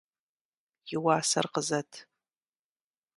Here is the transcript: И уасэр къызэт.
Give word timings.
И 0.93 0.95
уасэр 1.03 1.45
къызэт. 1.53 1.91